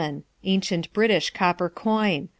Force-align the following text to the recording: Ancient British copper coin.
Ancient 0.43 0.91
British 0.93 1.29
copper 1.29 1.69
coin. 1.69 2.29